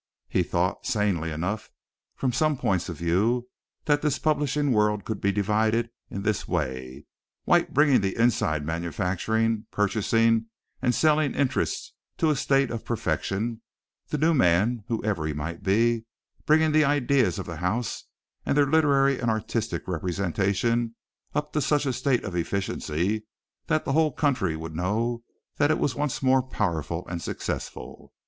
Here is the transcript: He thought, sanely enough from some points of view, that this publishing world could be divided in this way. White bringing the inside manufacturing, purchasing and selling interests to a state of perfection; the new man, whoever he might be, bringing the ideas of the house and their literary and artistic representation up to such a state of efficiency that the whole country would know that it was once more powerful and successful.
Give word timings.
He 0.27 0.41
thought, 0.41 0.87
sanely 0.87 1.29
enough 1.29 1.69
from 2.15 2.33
some 2.33 2.57
points 2.57 2.89
of 2.89 2.97
view, 2.97 3.47
that 3.85 4.01
this 4.01 4.17
publishing 4.17 4.71
world 4.71 5.05
could 5.05 5.21
be 5.21 5.31
divided 5.31 5.91
in 6.09 6.23
this 6.23 6.47
way. 6.47 7.05
White 7.45 7.71
bringing 7.71 8.01
the 8.01 8.15
inside 8.15 8.65
manufacturing, 8.65 9.67
purchasing 9.69 10.47
and 10.81 10.95
selling 10.95 11.35
interests 11.35 11.93
to 12.17 12.31
a 12.31 12.35
state 12.35 12.71
of 12.71 12.83
perfection; 12.83 13.61
the 14.07 14.17
new 14.17 14.33
man, 14.33 14.83
whoever 14.87 15.27
he 15.27 15.33
might 15.33 15.61
be, 15.61 16.05
bringing 16.47 16.71
the 16.71 16.83
ideas 16.83 17.37
of 17.37 17.45
the 17.45 17.57
house 17.57 18.05
and 18.43 18.57
their 18.57 18.65
literary 18.65 19.19
and 19.19 19.29
artistic 19.29 19.87
representation 19.87 20.95
up 21.35 21.53
to 21.53 21.61
such 21.61 21.85
a 21.85 21.93
state 21.93 22.23
of 22.23 22.35
efficiency 22.35 23.27
that 23.67 23.85
the 23.85 23.93
whole 23.93 24.11
country 24.11 24.55
would 24.55 24.75
know 24.75 25.21
that 25.57 25.69
it 25.69 25.77
was 25.77 25.93
once 25.93 26.23
more 26.23 26.41
powerful 26.41 27.05
and 27.07 27.21
successful. 27.21 28.11